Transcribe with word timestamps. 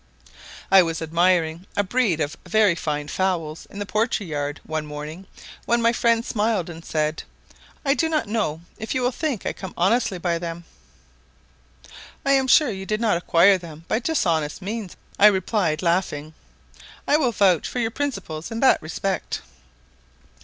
I 0.71 0.81
was 0.81 0.99
admiring 0.99 1.67
a 1.77 1.83
breed 1.83 2.19
of 2.21 2.35
very 2.43 2.73
fine 2.73 3.07
fowls 3.07 3.67
in 3.67 3.77
the 3.77 3.85
poultry 3.85 4.25
yard 4.25 4.59
one 4.63 4.83
morning, 4.83 5.27
when 5.67 5.79
my 5.79 5.93
friend 5.93 6.25
smiled 6.25 6.71
and 6.71 6.83
said, 6.83 7.21
"I 7.85 7.93
do 7.93 8.09
not 8.09 8.27
know 8.27 8.61
if 8.79 8.95
you 8.95 9.03
will 9.03 9.11
think 9.11 9.45
I 9.45 9.53
came 9.53 9.75
honestly 9.77 10.17
by 10.17 10.39
them." 10.39 10.63
"I 12.25 12.31
am 12.31 12.47
sure 12.47 12.71
you 12.71 12.87
did 12.87 12.99
not 12.99 13.17
acquire 13.17 13.59
them 13.59 13.85
by 13.87 13.99
dishonest 13.99 14.59
means," 14.59 14.97
I 15.19 15.27
replied, 15.27 15.83
laughing; 15.83 16.33
"I 17.07 17.15
will 17.17 17.31
vouch 17.31 17.67
for 17.67 17.77
your 17.77 17.91
principles 17.91 18.49
in 18.49 18.59
that 18.61 18.81
respect." 18.81 19.43